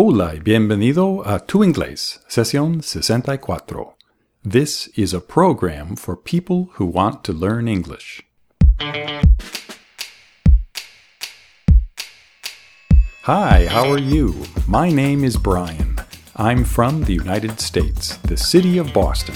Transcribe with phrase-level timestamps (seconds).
[0.00, 3.96] Hola y bienvenido a Tu Inglés, sesión 64.
[4.48, 8.22] This is a program for people who want to learn English.
[13.22, 14.36] Hi, how are you?
[14.68, 15.96] My name is Brian.
[16.36, 19.34] I'm from the United States, the city of Boston.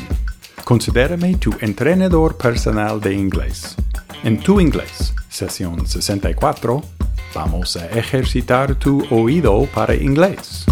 [0.64, 3.74] Considérame tu entrenador personal de inglés.
[4.22, 6.84] En Tu Inglés, sesión 64,
[7.32, 10.66] vamos a ejercitar tu oído para inglés.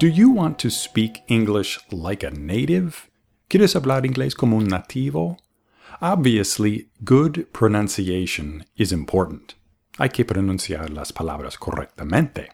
[0.00, 3.10] Do you want to speak English like a native?
[3.50, 5.36] ¿Quieres hablar inglés como un nativo?
[6.00, 9.56] Obviously, good pronunciation is important.
[10.00, 12.48] Hay que pronunciar las palabras correctamente.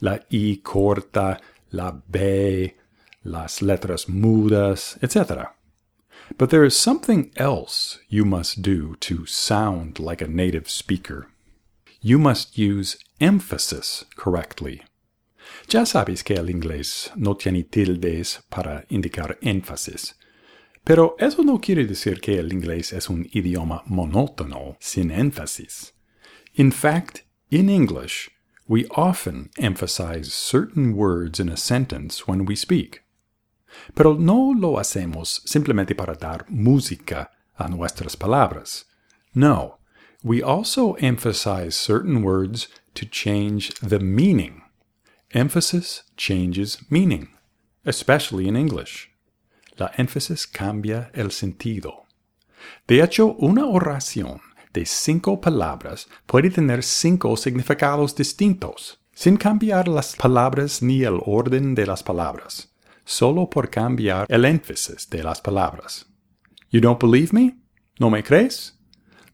[0.00, 1.40] La I corta,
[1.70, 2.76] la B,
[3.22, 5.48] las letras mudas, etc.
[6.36, 11.28] But there is something else you must do to sound like a native speaker.
[12.02, 14.82] You must use emphasis correctly.
[15.68, 20.16] Ya sabes que el inglés no tiene tildes para indicar énfasis.
[20.84, 25.94] Pero eso no quiere decir que el inglés es un idioma monótono, sin énfasis.
[26.60, 28.28] In fact, in English,
[28.68, 33.02] we often emphasize certain words in a sentence when we speak.
[33.94, 38.84] Pero no lo hacemos simplemente para dar música a nuestras palabras.
[39.34, 39.78] No,
[40.22, 44.60] we also emphasize certain words to change the meaning.
[45.32, 47.28] Emphasis changes meaning,
[47.86, 49.08] especially in English.
[49.78, 52.04] La énfasis cambia el sentido.
[52.86, 54.40] De hecho, una oración
[54.72, 61.74] de cinco palabras puede tener cinco significados distintos, sin cambiar las palabras ni el orden
[61.74, 62.72] de las palabras,
[63.04, 66.06] solo por cambiar el énfasis de las palabras.
[66.70, 67.56] You don't believe me?
[67.98, 68.74] ¿No me crees?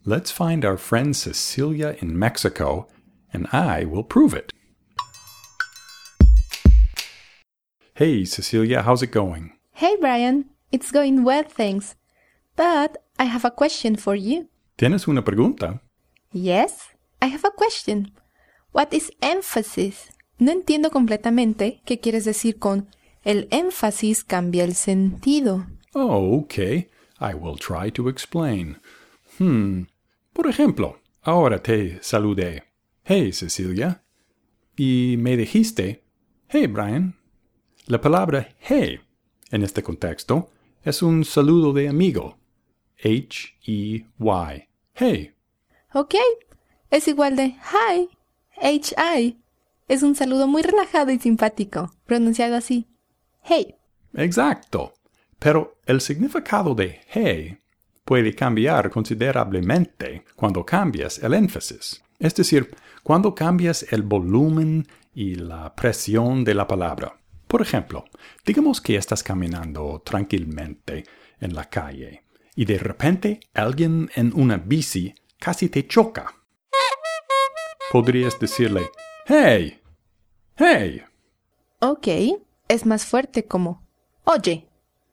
[0.05, 2.89] Let's find our friend Cecilia in Mexico,
[3.33, 4.53] and I will prove it.
[7.95, 9.53] Hey, Cecilia, how's it going?
[9.73, 11.97] Hey Brian, it's going well, thanks.
[12.57, 14.49] But I have a question for you.
[14.77, 15.83] ¿Tienes una pregunta?
[16.33, 16.75] Yes,
[17.23, 18.13] I have a question.
[18.73, 20.11] What is emphasis?
[20.39, 22.91] No entiendo completamente qué quieres decir con
[23.25, 25.67] el énfasis cambia el sentido.
[25.95, 26.91] Oh, okay.
[27.19, 28.79] I will try to explain.
[29.39, 29.85] Hmm.
[30.35, 32.65] Por ejemplo, ahora te saludé.
[33.03, 34.03] Hey, Cecilia.
[34.77, 36.05] Y me dijiste,
[36.49, 37.17] hey, Brian.
[37.87, 39.01] La palabra hey
[39.51, 40.51] en este contexto
[40.83, 42.37] es un saludo de amigo.
[43.03, 44.66] H-E-Y.
[44.99, 45.35] Hey.
[45.93, 46.15] Ok,
[46.91, 48.09] es igual de hi,
[48.57, 49.39] H-I.
[49.89, 52.87] Es un saludo muy relajado y simpático, pronunciado así.
[53.43, 53.75] Hey.
[54.15, 54.95] Exacto.
[55.39, 57.59] Pero el significado de hey
[58.07, 62.03] puede cambiar considerablemente cuando cambias el énfasis.
[62.19, 67.21] Es decir, cuando cambias el volumen y la presión de la palabra.
[67.47, 68.07] Por ejemplo,
[68.47, 71.05] digamos que estás caminando tranquilamente
[71.39, 72.23] en la calle
[72.57, 76.35] y de repente alguien en una bici casi te choca.
[77.93, 78.91] Podrías decirle,
[79.27, 79.81] ¡Hey!
[80.57, 81.05] ¡Hey!
[81.81, 82.09] Ok,
[82.69, 83.87] es más fuerte como,
[84.25, 84.67] oye,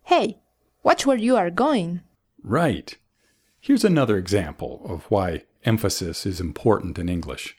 [0.06, 0.40] hey,
[0.84, 2.02] watch where you are going.
[2.42, 2.98] Right.
[3.60, 7.56] Here's another example of why emphasis is important in English.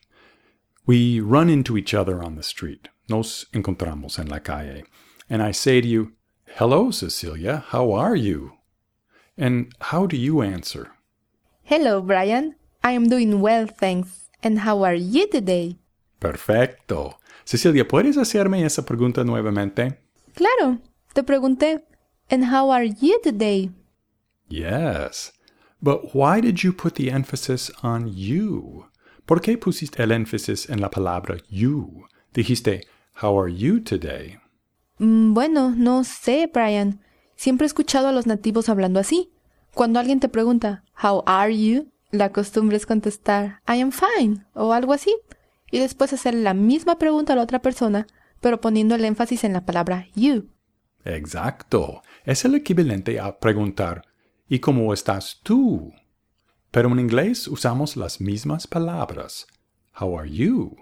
[0.86, 2.88] We run into each other on the street.
[3.08, 4.84] Nos encontramos en la calle.
[5.30, 6.12] And I say to you,
[6.56, 8.53] Hello, Cecilia, how are you?
[9.36, 10.92] And how do you answer?
[11.64, 12.54] Hello, Brian.
[12.82, 14.28] I am doing well, thanks.
[14.42, 15.78] And how are you today?
[16.20, 17.18] Perfecto.
[17.44, 19.98] Cecilia, ¿puedes hacerme esa pregunta nuevamente?
[20.34, 20.78] Claro,
[21.14, 21.82] te pregunté,
[22.30, 23.70] and how are you today?
[24.48, 25.32] Yes.
[25.82, 28.86] But why did you put the emphasis on you?
[29.26, 32.06] ¿Por qué pusiste el énfasis en la palabra you?
[32.34, 32.84] Dijiste,
[33.22, 34.38] How are you today?
[34.98, 37.00] Mm, bueno, no sé, Brian.
[37.36, 39.30] Siempre he escuchado a los nativos hablando así.
[39.74, 41.90] Cuando alguien te pregunta, How are you?
[42.10, 45.16] La costumbre es contestar, I am fine, o algo así.
[45.70, 48.06] Y después hacer la misma pregunta a la otra persona,
[48.40, 50.48] pero poniendo el énfasis en la palabra you.
[51.04, 52.02] Exacto.
[52.24, 54.02] Es el equivalente a preguntar,
[54.48, 55.92] ¿y cómo estás tú?
[56.70, 59.46] Pero en inglés usamos las mismas palabras.
[60.00, 60.76] How are you?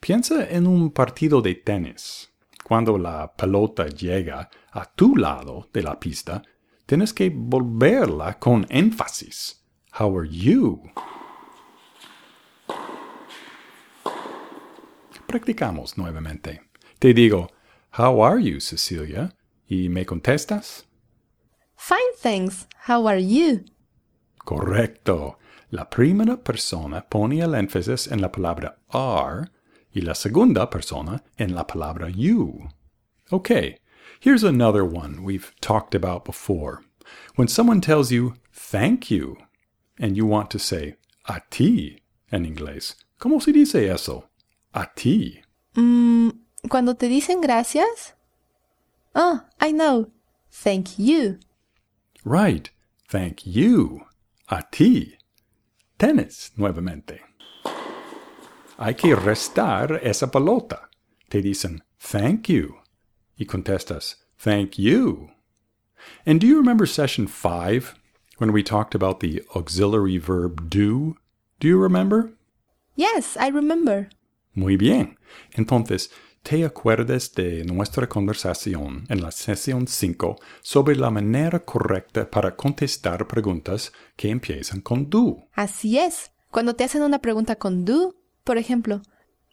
[0.00, 2.30] Piensa en un partido de tenis.
[2.64, 6.42] Cuando la pelota llega a tu lado de la pista,
[6.86, 9.62] tienes que volverla con énfasis.
[10.00, 10.82] How are you?
[15.26, 16.62] Practicamos nuevamente.
[16.98, 17.50] Te digo,
[17.98, 19.36] How are you, Cecilia?
[19.68, 20.86] ¿Y me contestas?
[21.76, 22.66] Fine, thanks.
[22.88, 23.66] How are you?
[24.38, 25.38] Correcto.
[25.70, 29.50] La primera persona pone el énfasis en la palabra are
[29.94, 32.68] y la segunda persona en la palabra you.
[33.32, 33.78] Okay,
[34.20, 36.82] here's another one we've talked about before.
[37.36, 39.36] When someone tells you thank you
[39.98, 40.96] and you want to say
[41.26, 42.02] a ti
[42.32, 44.24] en inglés, ¿cómo se dice eso?
[44.74, 45.42] A ti.
[45.76, 46.30] Mm,
[46.68, 48.14] cuando te dicen gracias.
[49.14, 50.10] Oh, I know.
[50.50, 51.38] Thank you.
[52.24, 52.70] Right.
[53.08, 54.02] Thank you.
[54.48, 55.18] A ti.
[55.98, 57.20] Tennis, nuevamente.
[58.76, 60.88] Hay que restar esa pelota.
[61.28, 62.76] Te dicen thank you.
[63.36, 65.30] Y contestas thank you.
[66.26, 67.94] And do you remember session 5
[68.38, 71.16] when we talked about the auxiliary verb do?
[71.60, 72.32] Do you remember?
[72.96, 74.08] Yes, I remember.
[74.54, 75.18] Muy bien.
[75.52, 76.10] Entonces,
[76.42, 83.26] te acuerdas de nuestra conversación en la sesión 5 sobre la manera correcta para contestar
[83.26, 85.48] preguntas que empiezan con do.
[85.54, 86.32] Así es.
[86.50, 89.02] Cuando te hacen una pregunta con do, por ejemplo,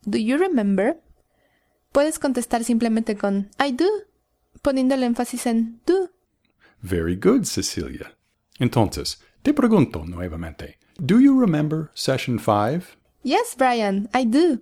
[0.03, 1.01] ¿Do you remember?
[1.91, 3.85] Puedes contestar simplemente con I do,
[4.61, 6.11] poniendo el énfasis en do.
[6.81, 8.17] Very good, Cecilia.
[8.59, 12.97] Entonces, te pregunto nuevamente, ¿Do you remember session 5?
[13.23, 14.59] Yes, Brian, I do.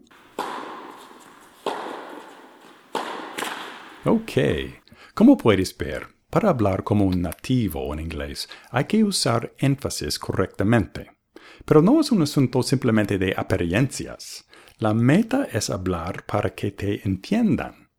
[4.05, 4.31] Ok.
[5.13, 11.18] Como puedes ver, para hablar como un nativo en inglés hay que usar énfasis correctamente.
[11.65, 14.45] Pero no es un asunto simplemente de apariencias.
[14.77, 17.89] La meta es hablar para que te entiendan.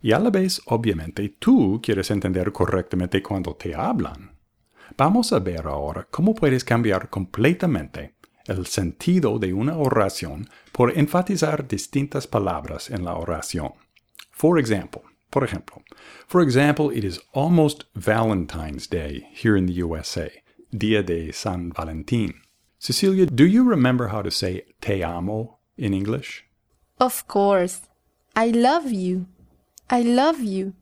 [0.00, 4.32] Y a la vez, obviamente, tú quieres entender correctamente cuando te hablan.
[4.96, 8.14] Vamos a ver ahora cómo puedes cambiar completamente
[8.46, 13.72] el sentido de una oración por enfatizar distintas palabras en la oración.
[14.30, 15.82] For example, por ejemplo,
[16.26, 20.30] for example, it is almost Valentine's Day here in the USA,
[20.70, 22.42] Día de San Valentín.
[22.82, 26.44] Cecilia, do you remember how to say te amo in English?
[26.98, 27.82] Of course.
[28.34, 29.26] I love you.
[29.88, 30.72] I love you.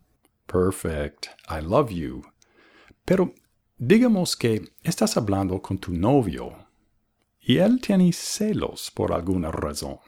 [0.47, 1.29] Perfect.
[1.47, 2.23] I love you.
[3.05, 3.35] Pero
[3.79, 6.69] digamos que estás hablando con tu novio
[7.39, 9.99] y él tiene celos por alguna razón.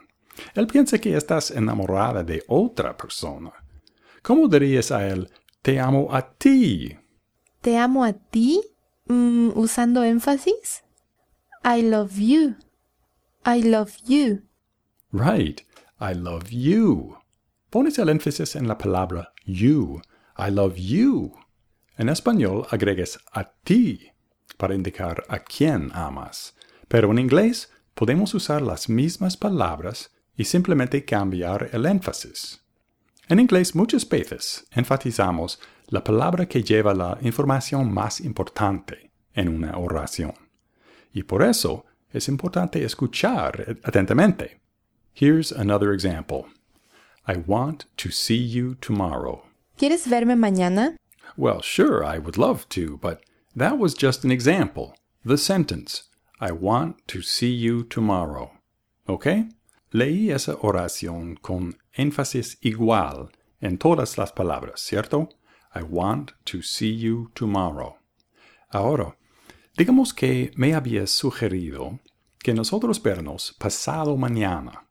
[0.54, 3.52] Él piensa que estás enamorada de otra persona.
[4.22, 5.28] ¿Cómo dirías a él,
[5.60, 6.96] te amo a ti?
[7.60, 8.62] ¿Te amo a ti?
[9.08, 10.84] Mm, usando énfasis.
[11.64, 12.56] I love you.
[13.44, 14.42] I love you.
[15.12, 15.62] Right.
[16.00, 17.16] I love you.
[17.70, 20.02] Pones el énfasis en la palabra you.
[20.36, 21.32] I love you.
[21.96, 24.10] En español agregas a ti
[24.56, 26.54] para indicar a quién amas.
[26.88, 32.60] Pero en inglés podemos usar las mismas palabras y simplemente cambiar el énfasis.
[33.28, 39.78] En inglés muchas veces enfatizamos la palabra que lleva la información más importante en una
[39.78, 40.41] oración.
[41.12, 44.60] Y por eso es importante escuchar atentamente.
[45.14, 46.46] Here's another example.
[47.26, 49.44] I want to see you tomorrow.
[49.76, 50.96] ¿Quieres verme mañana?
[51.36, 53.22] Well, sure, I would love to, but
[53.54, 54.94] that was just an example.
[55.24, 56.04] The sentence,
[56.40, 58.50] I want to see you tomorrow.
[59.06, 59.26] ¿Ok?
[59.92, 63.30] Leí esa oración con énfasis igual
[63.60, 65.28] en todas las palabras, ¿cierto?
[65.74, 67.96] I want to see you tomorrow.
[68.72, 69.16] Ahora,
[69.76, 72.00] digamos que me habías sugerido
[72.38, 74.88] que nosotros vernos pasado mañana,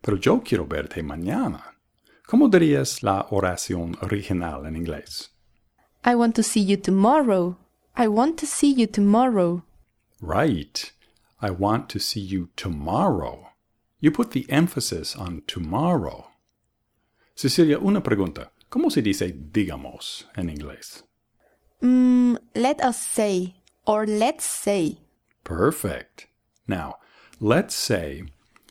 [0.00, 1.76] pero yo quiero verte mañana.
[2.26, 5.30] ¿Cómo dirías la oración original en inglés?
[6.04, 7.56] I want to see you tomorrow.
[7.96, 9.64] I want to see you tomorrow.
[10.20, 10.92] Right.
[11.40, 13.48] I want to see you tomorrow.
[14.00, 16.26] You put the emphasis on tomorrow.
[17.34, 18.50] Cecilia, una pregunta.
[18.68, 21.04] ¿Cómo se dice digamos en inglés?
[21.80, 23.54] Mm, let us say,
[23.88, 24.98] or let's say.
[25.42, 26.26] Perfect.
[26.66, 26.98] Now,
[27.40, 28.24] let's say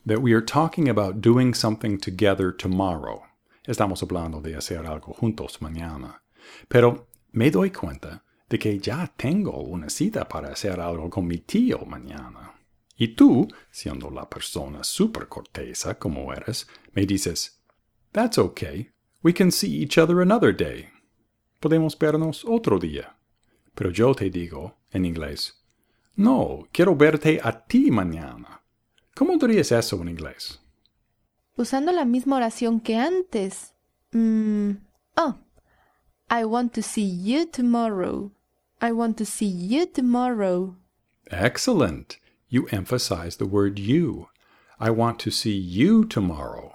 [0.06, 3.24] that we are talking about doing something together tomorrow.
[3.66, 6.20] Estamos hablando de hacer algo juntos mañana.
[6.68, 11.38] Pero me doy cuenta de que ya tengo una cita para hacer algo con mi
[11.38, 12.54] tío mañana.
[12.96, 17.60] Y tú, siendo la persona super cortesa como eres, me dices,
[18.12, 18.90] That's okay.
[19.22, 20.88] We can see each other another day.
[21.60, 23.17] Podemos vernos otro día.
[23.78, 25.54] Pero yo te digo, en inglés,
[26.16, 28.60] No, quiero verte a ti mañana.
[29.14, 30.58] ¿Cómo dirías eso en inglés?
[31.56, 33.74] Usando la misma oración que antes.
[34.10, 34.78] Mm,
[35.16, 35.36] oh,
[36.28, 38.32] I want to see you tomorrow.
[38.80, 40.74] I want to see you tomorrow.
[41.30, 42.18] Excellent.
[42.48, 44.26] You emphasize the word you.
[44.80, 46.72] I want to see you tomorrow.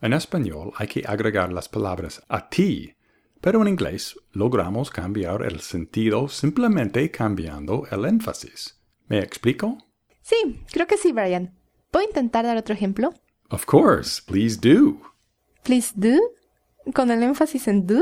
[0.00, 2.96] En español hay que agregar las palabras a ti,
[3.42, 8.80] pero en inglés logramos cambiar el sentido simplemente cambiando el énfasis.
[9.08, 9.76] ¿Me explico?
[10.22, 11.52] Sí, creo que sí, Brian.
[11.90, 13.12] ¿Puedo intentar dar otro ejemplo?
[13.50, 15.00] Of course, please do.
[15.64, 16.18] Please do.
[16.94, 18.00] Con el énfasis en do.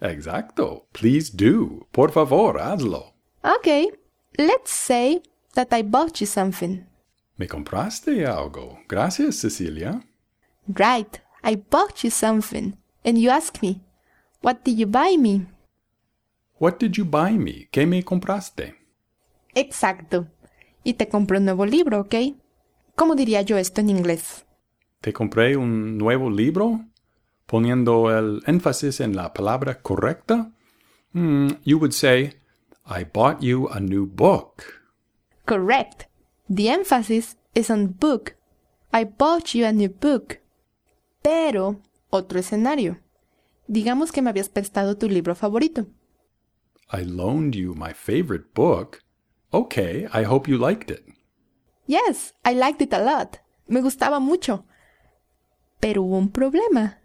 [0.00, 0.86] Exacto.
[0.92, 1.86] Please do.
[1.90, 3.12] Por favor, hazlo.
[3.58, 3.88] Okay.
[4.38, 5.20] Let's say
[5.54, 6.86] that I bought you something.
[7.36, 8.78] Me compraste algo.
[8.88, 10.00] Gracias, Cecilia.
[10.68, 11.20] Right.
[11.42, 12.76] I bought you something.
[13.04, 13.80] And you ask me,
[14.46, 15.44] what did you buy me?
[16.60, 17.68] What did you buy me?
[17.72, 18.76] ¿Qué me compraste?
[19.56, 20.28] Exacto.
[20.84, 22.14] Y te compré un nuevo libro, ¿ok?
[22.94, 24.44] ¿Cómo diría yo esto en inglés?
[25.00, 26.84] Te compré un nuevo libro
[27.46, 30.52] poniendo el énfasis en la palabra correcta.
[31.12, 32.34] Hmm, you would say,
[32.86, 34.62] I bought you a new book.
[35.44, 36.06] Correct.
[36.48, 38.36] The emphasis is on book.
[38.92, 40.38] I bought you a new book.
[41.20, 43.00] Pero, otro escenario.
[43.68, 45.86] Digamos que me habías prestado tu libro favorito.
[46.92, 49.02] I loaned you my favorite book.
[49.52, 51.04] Okay, I hope you liked it.
[51.86, 53.38] Yes, I liked it a lot.
[53.68, 54.64] Me gustaba mucho.
[55.80, 56.98] Pero hubo un problema.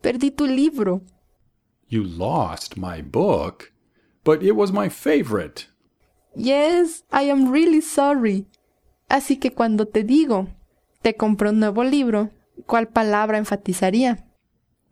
[0.00, 1.02] Perdí tu libro.
[1.88, 3.72] You lost my book,
[4.24, 5.66] but it was my favorite.
[6.34, 8.46] Yes, I am really sorry.
[9.08, 10.48] Así que cuando te digo,
[11.02, 12.30] te compré un nuevo libro,
[12.66, 14.27] ¿cuál palabra enfatizaría?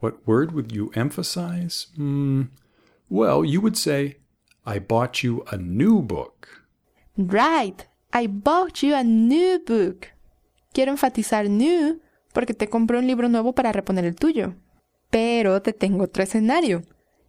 [0.00, 1.88] What word would you emphasize?
[1.96, 2.42] Hmm.
[3.08, 4.16] Well, you would say,
[4.64, 6.64] I bought you a new book.
[7.16, 10.08] Right, I bought you a new book.
[10.72, 12.00] Quiero enfatizar new
[12.34, 14.54] porque te compré un libro nuevo para reponer el tuyo.
[15.10, 16.82] Pero te tengo otro escenario.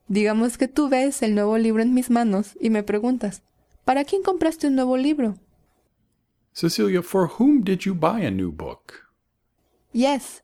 [0.09, 3.43] Digamos que tú ves el nuevo libro en mis manos y me preguntas,
[3.85, 5.35] ¿para quién compraste un nuevo libro?
[6.53, 9.07] Cecilia, for whom did you buy a new book?
[9.93, 10.43] Yes,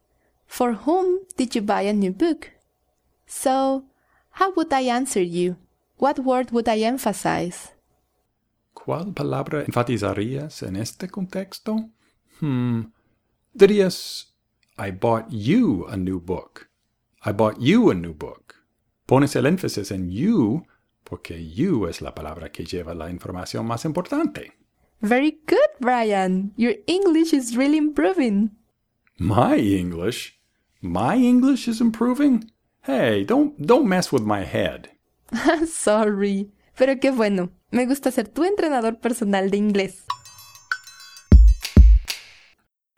[0.53, 2.51] for whom did you buy a new book?
[3.25, 3.85] So,
[4.37, 5.57] how would I answer you?
[5.97, 7.71] What word would I emphasize?
[8.75, 11.89] ¿Cuál palabra enfatizarías en este contexto?
[12.39, 12.91] Hmm.
[13.55, 14.35] Dirías,
[14.77, 16.69] I bought you a new book.
[17.25, 18.53] I bought you a new book.
[19.07, 20.67] Pones el énfasis en you
[21.03, 24.53] porque you es la palabra que lleva la información más importante.
[25.01, 26.53] Very good, Brian.
[26.57, 28.51] Your English is really improving.
[29.17, 30.42] My English?
[30.85, 32.51] My English is improving?
[32.81, 34.89] Hey, don't don't mess with my head.
[35.65, 36.49] Sorry.
[36.75, 37.51] Pero qué bueno.
[37.71, 40.03] Me gusta ser tu entrenador personal de inglés.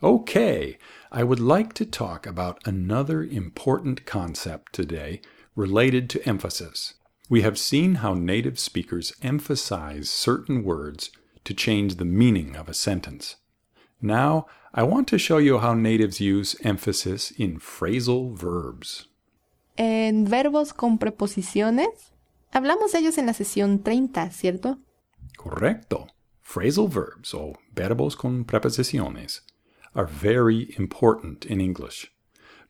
[0.02, 0.78] Okay,
[1.12, 5.20] I would like to talk about another important concept today
[5.54, 6.94] related to emphasis.
[7.30, 11.12] We have seen how native speakers emphasize certain words
[11.44, 13.36] to change the meaning of a sentence.
[14.00, 19.08] Now, I want to show you how natives use emphasis in phrasal verbs.
[19.76, 22.12] En verbos con preposiciones,
[22.52, 24.78] hablamos de ellos en la sesión 30, ¿cierto?
[25.36, 26.08] Correcto.
[26.42, 29.40] Phrasal verbs, o verbos con preposiciones,
[29.94, 32.12] are very important in English.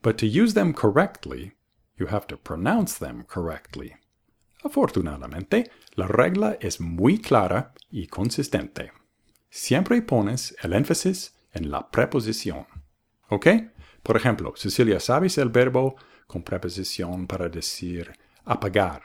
[0.01, 1.53] But to use them correctly,
[1.97, 3.95] you have to pronounce them correctly.
[4.63, 8.91] Afortunadamente, la regla es muy clara y consistente.
[9.49, 12.67] Siempre pones el énfasis en la preposición.
[13.29, 13.47] ¿Ok?
[14.03, 15.95] Por ejemplo, Cecilia, ¿sabes el verbo
[16.27, 18.13] con preposición para decir
[18.45, 19.03] apagar?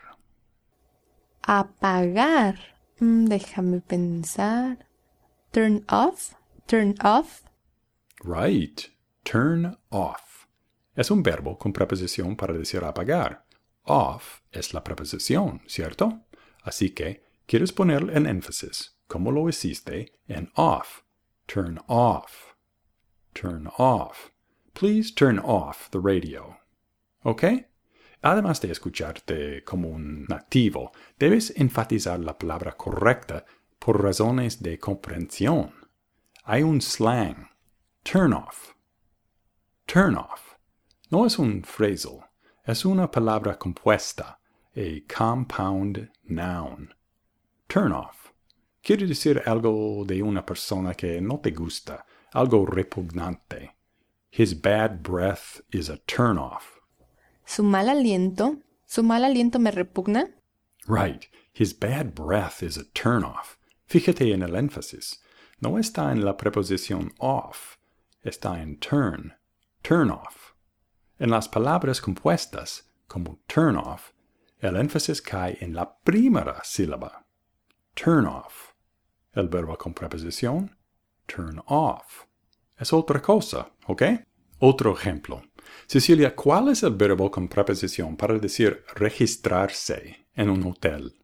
[1.43, 2.57] Apagar.
[3.01, 4.87] Mm, déjame pensar.
[5.51, 6.35] Turn off.
[6.67, 7.43] Turn off.
[8.23, 8.93] Right.
[9.25, 10.47] Turn off.
[10.95, 13.45] Es un verbo con preposición para decir apagar.
[13.85, 16.27] Off es la preposición, ¿cierto?
[16.63, 21.03] Así que quieres poner el énfasis, como lo hiciste, en off.
[21.47, 22.55] Turn off.
[23.35, 24.31] Turn off.
[24.73, 26.57] Please turn off the radio.
[27.23, 27.45] ¿Ok?
[28.23, 33.45] Además de escucharte como un nativo, debes enfatizar la palabra correcta
[33.79, 35.75] por razones de comprensión.
[36.45, 37.51] Hay un slang.
[38.05, 38.73] Turn off.
[39.87, 40.55] Turn off.
[41.11, 42.31] No es un phrasal.
[42.65, 44.39] Es una palabra compuesta,
[44.75, 46.95] a compound noun.
[47.69, 48.22] Turn off.
[48.83, 53.77] Quiere decir algo de una persona que no te gusta, algo repugnante.
[54.31, 56.81] His bad breath is a turn off.
[57.45, 58.59] Su mal aliento.
[58.85, 60.35] ¿Su mal aliento me repugna?
[60.87, 61.27] Right.
[61.53, 63.57] His bad breath is a turn off.
[63.87, 65.23] Fíjate en el énfasis.
[65.61, 67.77] No está en la preposición off,
[68.25, 69.35] está en turn.
[69.85, 70.55] Turn off.
[71.21, 74.13] En las palabras compuestas, como turn off,
[74.59, 77.27] el énfasis cae en la primera sílaba.
[77.95, 78.72] Turn off.
[79.35, 80.77] El verbo con preposición,
[81.27, 82.25] turn off.
[82.79, 84.03] Es otra cosa, ¿ok?
[84.59, 85.43] Otro ejemplo.
[85.87, 91.15] Cecilia, ¿cuál es el verbo con preposición para decir registrarse en un hotel?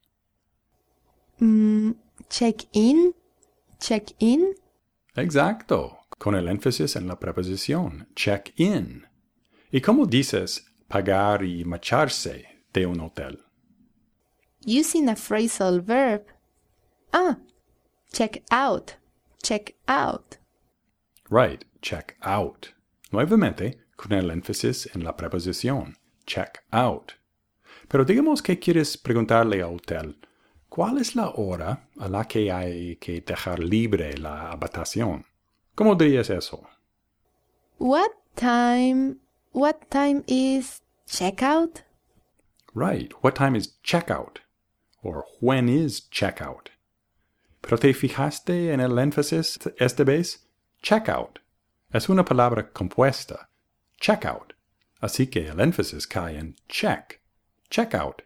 [1.38, 1.92] Mm,
[2.28, 3.14] check in.
[3.78, 4.54] Check in.
[5.14, 9.06] Exacto, con el énfasis en la preposición check in.
[9.70, 13.38] ¿Y cómo dices pagar y marcharse de un hotel?
[14.66, 16.24] Using a phrasal verb.
[17.12, 17.38] Ah,
[18.12, 18.96] check out.
[19.42, 20.38] Check out.
[21.30, 22.68] Right, check out.
[23.10, 25.96] Nuevamente, con el énfasis en la preposición
[26.28, 27.12] check out.
[27.88, 30.16] Pero digamos que quieres preguntarle a hotel,
[30.68, 35.24] ¿cuál es la hora a la que hay que dejar libre la habitación?
[35.74, 36.68] ¿Cómo dirías eso?
[37.78, 39.16] What time?
[39.52, 41.84] What time is checkout?
[42.74, 44.40] Right, what time is checkout?
[45.02, 46.68] Or when is checkout?
[47.68, 50.48] Pero te fijaste en el énfasis esta vez?
[50.80, 51.38] Checkout.
[51.92, 53.50] Es una palabra compuesta.
[54.00, 54.54] Checkout.
[55.00, 57.20] Así que el énfasis cae en check.
[57.68, 58.22] Checkout.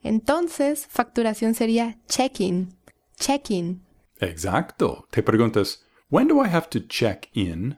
[0.00, 2.78] Entonces, facturación sería check-in.
[3.18, 3.82] Check-in.
[4.20, 5.08] Exacto.
[5.10, 7.76] Te preguntas, when do I have to check in?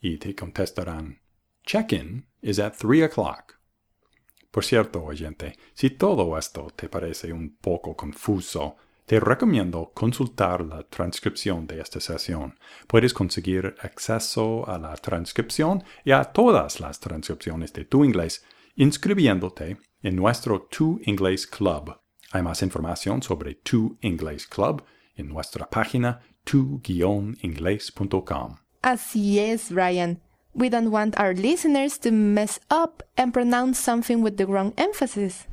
[0.00, 1.18] Y te contestarán,
[1.64, 3.58] check-in is at 3 o'clock.
[4.52, 10.82] Por cierto, oyente, si todo esto te parece un poco confuso, te recomiendo consultar la
[10.84, 12.58] transcripción de esta sesión.
[12.86, 18.44] Puedes conseguir acceso a la transcripción y a todas las transcripciones de tu inglés
[18.76, 21.96] inscribiéndote en nuestro Tu Inglés Club.
[22.32, 24.82] Hay más información sobre Tu Inglés Club
[25.16, 28.56] en nuestra página tu-inglés.com.
[28.82, 30.20] Así es, Ryan.
[30.54, 35.46] We don't want our listeners to mess up and pronounce something with the wrong emphasis.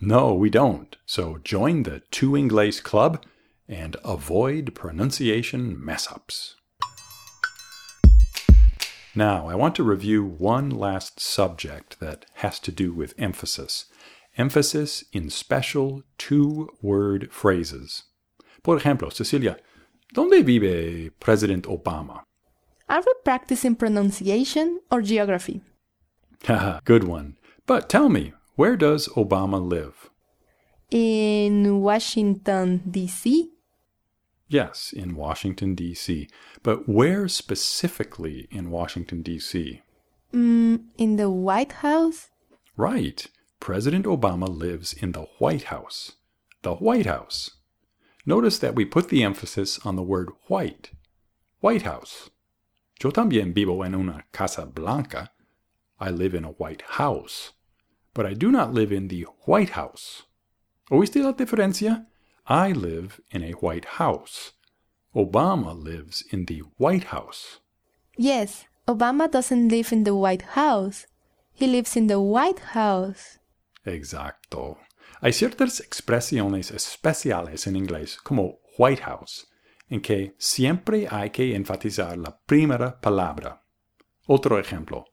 [0.00, 0.96] No, we don't.
[1.06, 3.24] So join the Tu Inglés Club
[3.68, 6.54] and avoid pronunciation mess ups.
[9.14, 13.86] Now, I want to review one last subject that has to do with emphasis.
[14.36, 18.04] Emphasis in special two word phrases.
[18.62, 19.56] Por ejemplo, Cecilia,
[20.14, 22.22] ¿dónde vive President Obama?
[22.88, 25.62] Are we practicing pronunciation or geography?
[26.44, 27.36] Haha, good one.
[27.66, 30.10] But tell me, where does Obama live?
[30.90, 33.52] In Washington, D.C.?
[34.48, 36.28] Yes, in Washington, D.C.
[36.64, 39.80] But where specifically in Washington, D.C.?
[40.34, 42.30] Mm, in the White House?
[42.76, 43.28] Right.
[43.60, 46.16] President Obama lives in the White House.
[46.62, 47.52] The White House.
[48.26, 50.90] Notice that we put the emphasis on the word white.
[51.60, 52.28] White House.
[53.00, 55.30] Yo también vivo en una casa blanca.
[56.00, 57.52] I live in a white house.
[58.18, 60.24] But I do not live in the White House.
[60.90, 62.08] ¿Oíste la diferencia?
[62.48, 64.54] I live in a white house.
[65.14, 67.60] Obama lives in the White House.
[68.16, 71.06] Yes, Obama doesn't live in the White House.
[71.52, 73.38] He lives in the White House.
[73.84, 74.78] Exacto.
[75.20, 79.46] Hay ciertas expresiones especiales en inglés, como White House,
[79.88, 83.62] en que siempre hay que enfatizar la primera palabra.
[84.26, 85.04] Otro ejemplo.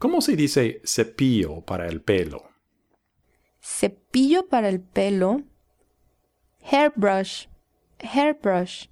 [0.00, 2.48] ¿Cómo se dice cepillo para el pelo?
[3.60, 5.42] Cepillo para el pelo.
[6.62, 7.48] Hairbrush.
[8.02, 8.86] Hairbrush.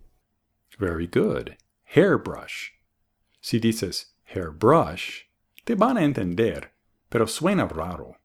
[0.78, 1.56] Very good.
[1.96, 2.72] Hairbrush.
[3.40, 5.22] Si dices hairbrush,
[5.64, 6.74] te van a entender,
[7.08, 8.18] pero suena raro.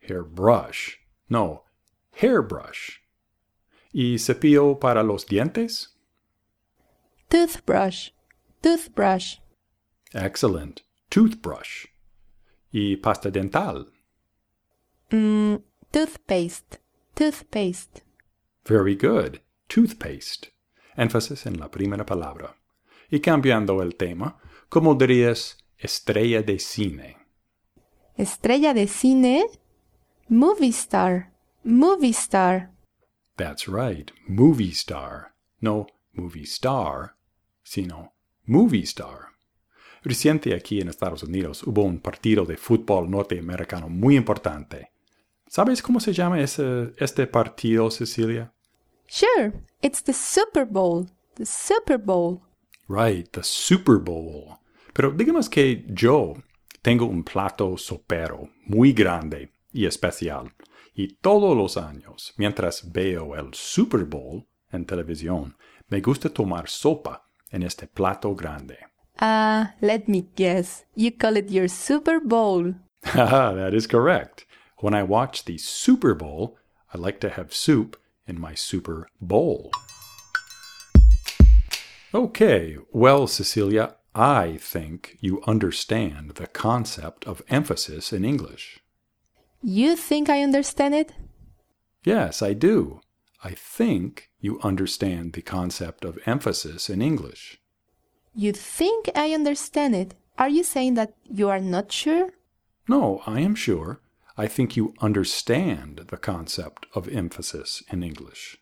[0.00, 0.98] Hairbrush.
[1.28, 1.64] No,
[2.22, 3.00] hairbrush.
[3.92, 5.98] ¿Y cepillo para los dientes?
[7.28, 8.10] Toothbrush.
[8.62, 9.38] Toothbrush.
[10.12, 10.82] Excellent.
[11.10, 11.86] Toothbrush.
[12.76, 13.86] ¿Y pasta dental?
[15.12, 15.58] Mm,
[15.92, 16.80] toothpaste.
[17.14, 18.02] Toothpaste.
[18.64, 19.38] Very good.
[19.68, 20.48] Toothpaste.
[20.96, 22.56] Énfasis en la primera palabra.
[23.08, 27.16] Y cambiando el tema, ¿cómo dirías estrella de cine?
[28.16, 29.44] Estrella de cine.
[30.28, 31.32] Movie star.
[31.62, 32.72] Movie star.
[33.36, 34.10] That's right.
[34.26, 35.32] Movie star.
[35.60, 37.14] No movie star,
[37.62, 38.14] sino
[38.48, 39.33] movie star.
[40.04, 44.90] Reciente aquí en Estados Unidos hubo un partido de fútbol norteamericano muy importante.
[45.46, 48.52] ¿Sabes cómo se llama ese, este partido, Cecilia?
[49.06, 51.06] Sure, it's the Super Bowl.
[51.36, 52.42] The Super Bowl.
[52.86, 54.58] Right, the Super Bowl.
[54.92, 56.34] Pero digamos que yo
[56.82, 60.52] tengo un plato sopero muy grande y especial.
[60.94, 65.56] Y todos los años, mientras veo el Super Bowl en televisión,
[65.88, 68.76] me gusta tomar sopa en este plato grande.
[69.20, 70.84] Ah, uh, let me guess.
[70.94, 72.74] You call it your Super Bowl.
[73.14, 74.46] that is correct.
[74.78, 76.58] When I watch the Super Bowl,
[76.92, 77.96] I like to have soup
[78.26, 79.70] in my Super Bowl.
[82.14, 88.78] Okay, well, Cecilia, I think you understand the concept of emphasis in English.
[89.62, 91.12] You think I understand it?
[92.04, 93.00] Yes, I do.
[93.42, 97.58] I think you understand the concept of emphasis in English.
[98.34, 100.14] You think I understand it?
[100.38, 102.30] Are you saying that you are not sure?
[102.88, 104.00] No, I am sure.
[104.36, 108.58] I think you understand the concept of emphasis in English.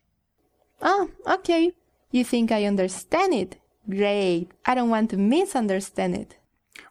[0.83, 1.73] Oh, okay.
[2.11, 3.57] You think I understand it?
[3.89, 4.49] Great.
[4.67, 6.37] I don't want to misunderstand it.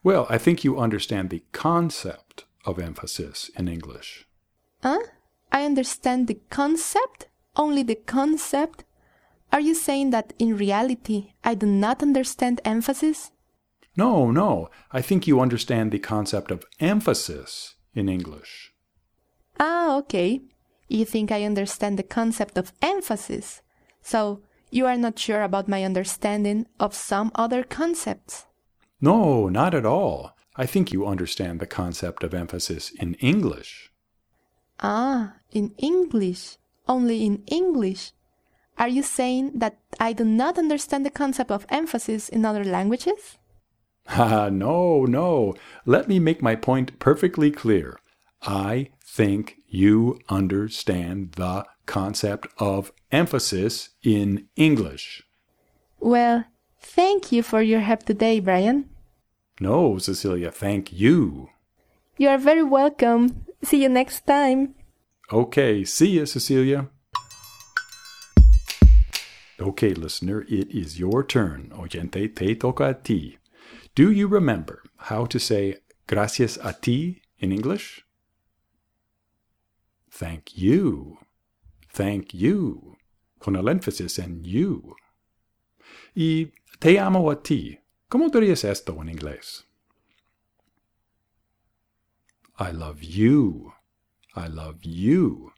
[0.04, 4.28] Well, I think you understand the concept of emphasis in English.
[4.82, 5.00] Huh?
[5.52, 7.28] I understand the concept?
[7.56, 8.84] Only the concept?
[9.52, 13.32] Are you saying that in reality I do not understand emphasis?
[13.98, 14.70] No, no.
[14.92, 18.74] I think you understand the concept of emphasis in English.
[19.60, 20.42] Ah, okay.
[20.88, 23.62] You think I understand the concept of emphasis.
[24.02, 28.46] So, you are not sure about my understanding of some other concepts.
[29.02, 30.32] No, not at all.
[30.56, 33.92] I think you understand the concept of emphasis in English.
[34.80, 36.58] Ah, in English.
[36.88, 38.12] Only in English.
[38.82, 43.38] Are you saying that I do not understand the concept of emphasis in other languages?
[44.08, 45.54] Ah, no, no.
[45.86, 48.00] Let me make my point perfectly clear.
[48.42, 55.22] I think you understand the concept of emphasis in English.
[56.00, 56.46] Well,
[56.80, 58.90] thank you for your help today, Brian.
[59.60, 61.50] No, Cecilia, thank you.
[62.18, 63.46] You are very welcome.
[63.62, 64.74] See you next time.
[65.32, 66.90] Okay, see ya, Cecilia.
[69.62, 71.72] Okay, listener, it is your turn.
[71.76, 73.38] Oyente, te toca a ti.
[73.94, 78.04] Do you remember how to say gracias a ti in English?
[80.10, 81.20] Thank you.
[81.94, 82.98] Thank you.
[83.40, 84.96] Con el énfasis en you.
[86.16, 87.78] Y te amo a ti.
[88.10, 89.64] ¿Cómo dirías esto en inglés?
[92.58, 93.74] I love you.
[94.36, 95.52] I love you.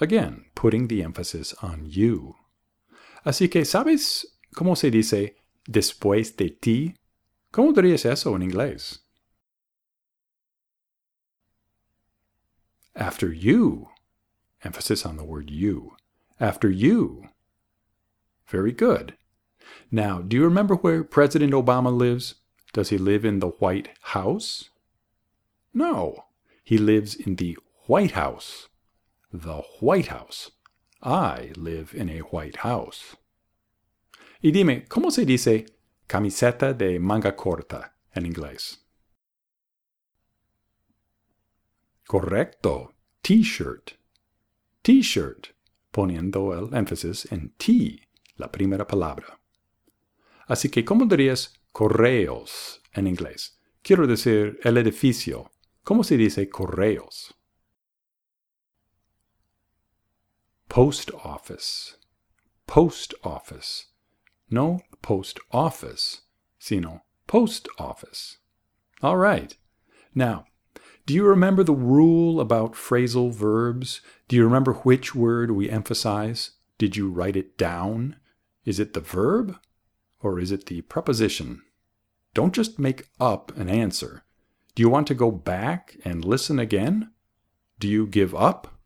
[0.00, 2.36] Again, putting the emphasis on you.
[3.24, 6.94] Así que, ¿sabes cómo se dice después de ti?
[7.52, 9.00] ¿Cómo dirías eso en inglés?
[12.94, 13.88] After you.
[14.62, 15.96] Emphasis on the word you.
[16.38, 17.28] After you.
[18.46, 19.16] Very good.
[19.90, 22.36] Now, do you remember where President Obama lives?
[22.72, 24.70] Does he live in the White House?
[25.72, 26.24] No.
[26.62, 27.56] He lives in the
[27.86, 28.68] White House.
[29.32, 30.50] The White House.
[31.02, 33.16] I live in a White House.
[34.42, 35.66] Y dime, ¿cómo se dice
[36.06, 38.84] camiseta de manga corta en inglés?
[42.06, 42.94] Correcto.
[43.22, 43.92] T-shirt.
[44.82, 45.48] T-shirt,
[45.90, 49.40] poniendo el énfasis en T, la primera palabra.
[50.46, 53.60] Así que, ¿cómo dirías correos en inglés?
[53.82, 55.50] Quiero decir el edificio.
[55.82, 57.39] ¿Cómo se dice correos?
[60.70, 61.96] Post office.
[62.68, 63.86] Post office.
[64.48, 66.20] No post office,
[66.60, 68.38] sino post office.
[69.02, 69.56] All right.
[70.14, 70.44] Now,
[71.06, 74.00] do you remember the rule about phrasal verbs?
[74.28, 76.52] Do you remember which word we emphasize?
[76.78, 78.14] Did you write it down?
[78.64, 79.56] Is it the verb
[80.20, 81.62] or is it the preposition?
[82.32, 84.22] Don't just make up an answer.
[84.76, 87.10] Do you want to go back and listen again?
[87.80, 88.79] Do you give up?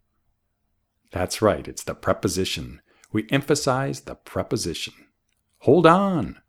[1.14, 2.83] That's right, it's the preposition.
[3.12, 4.94] We emphasize the preposition.
[5.61, 6.40] Hold on.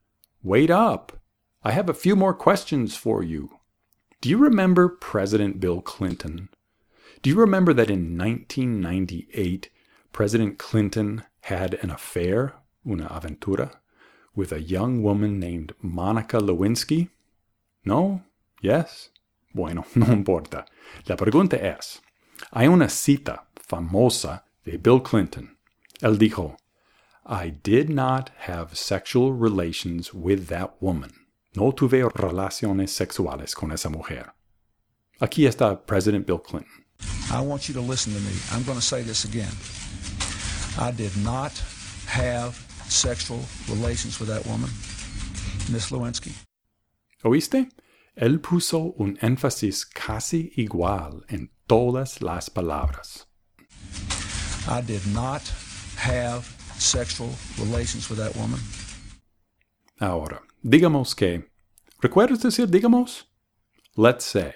[0.41, 1.21] Wait up.
[1.63, 3.59] I have a few more questions for you.
[4.21, 6.49] Do you remember President Bill Clinton?
[7.21, 9.69] Do you remember that in 1998,
[10.11, 12.55] President Clinton had an affair,
[12.89, 13.73] una aventura,
[14.35, 17.09] with a young woman named Monica Lewinsky?
[17.85, 18.23] No?
[18.63, 19.09] Yes?
[19.53, 20.65] Bueno, no importa.
[21.07, 22.01] La pregunta es,
[22.51, 25.55] hay una cita famosa Bill Clinton.
[26.01, 26.57] Él dijo,
[27.25, 31.11] I did not have sexual relations with that woman.
[31.55, 34.33] No tuve relaciones sexuales con esa mujer.
[35.21, 36.83] Aquí está President Bill Clinton.
[37.31, 38.33] I want you to listen to me.
[38.51, 39.53] I'm going to say this again.
[40.77, 41.51] I did not
[42.07, 42.55] have
[42.89, 44.69] sexual relations with that woman,
[45.71, 46.33] Miss Lewinsky.
[47.23, 47.69] ¿Oíste?
[48.17, 53.27] Él puso un énfasis casi igual en todas las palabras.
[54.67, 55.43] I did not
[55.97, 56.43] have
[56.79, 58.59] sexual relations with that woman.
[59.99, 61.49] Ahora, digamos que...
[62.01, 63.25] ¿Recuerdas decir digamos?
[63.95, 64.53] Let's say.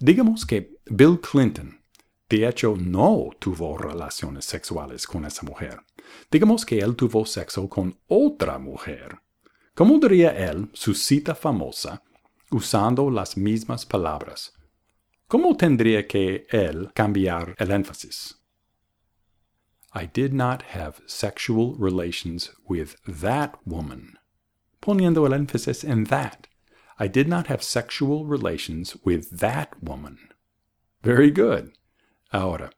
[0.00, 1.80] Digamos que Bill Clinton,
[2.28, 5.80] de hecho, no tuvo relaciones sexuales con esa mujer.
[6.30, 9.20] Digamos que él tuvo sexo con otra mujer.
[9.74, 12.02] ¿Cómo diría él su cita famosa
[12.50, 14.52] usando las mismas palabras?
[15.28, 18.37] ¿Cómo tendría que él cambiar el énfasis?
[19.94, 24.18] I did not have sexual relations with that woman.
[24.80, 26.46] Poniendo el énfasis en that.
[26.98, 30.18] I did not have sexual relations with that woman.
[31.02, 31.72] Very good.
[32.32, 32.70] Ahora,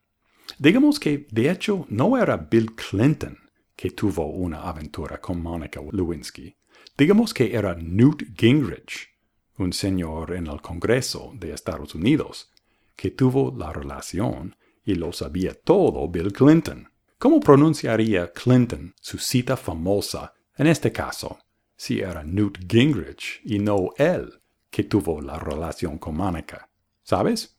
[0.59, 3.39] digamos que de hecho no era Bill Clinton
[3.81, 6.55] que tuvo una aventura con Monica Lewinsky.
[6.99, 9.09] Digamos que era Newt Gingrich,
[9.57, 12.51] un señor en el Congreso de Estados Unidos,
[12.95, 16.90] que tuvo la relación y lo sabía todo Bill Clinton.
[17.21, 21.39] ¿Cómo pronunciaría Clinton su cita famosa en este caso
[21.77, 26.71] si era Newt Gingrich y no él que tuvo la relación con Monica?
[27.03, 27.59] ¿Sabes?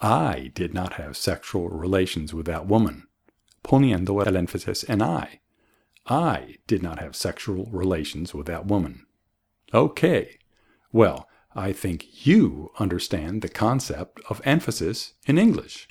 [0.00, 3.10] I did not have sexual relations with that woman,
[3.62, 5.40] poniendo el énfasis en I.
[6.06, 9.06] I did not have sexual relations with that woman.
[9.74, 10.38] Okay.
[10.92, 15.88] Well, I think you understand the concept of emphasis in English.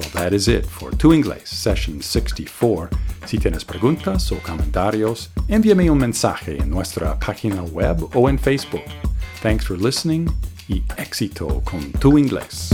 [0.00, 2.88] Well, that is it for Tu Inglés, session 64.
[3.26, 8.84] Si tienes preguntas o comentarios, envíame un mensaje en nuestra página web o en Facebook.
[9.42, 10.30] Thanks for listening
[10.68, 12.70] y éxito con Tu Inglés.